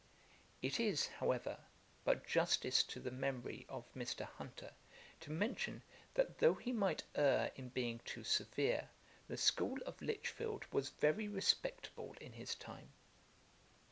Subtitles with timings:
[0.63, 1.59] [Page 45: Johnson's school fellows.] It is, however,
[2.05, 4.25] but justice to the memory of Mr.
[4.25, 4.73] Hunter
[5.19, 5.83] to mention,
[6.15, 8.89] that though he might err in being too severe,
[9.27, 12.89] the school of Lichfield was very respectable in his time.